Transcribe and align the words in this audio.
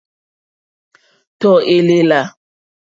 Tɔ̀ 1.39 1.55
èlèlà. 1.75 2.21